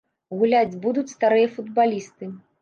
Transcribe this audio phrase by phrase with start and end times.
[0.37, 2.33] Гуляць будуць старыя футбалісты.